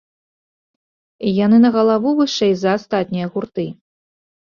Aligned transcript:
Яны 1.45 1.57
на 1.65 1.69
галаву 1.75 2.09
вышэй 2.21 2.53
за 2.61 2.73
астатнія 2.79 3.27
гурты. 3.37 3.67